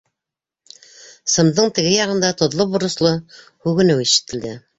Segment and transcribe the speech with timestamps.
[1.33, 4.57] -Сымдың теге яғында тоҙло- боросло һүгенеү ишетелде.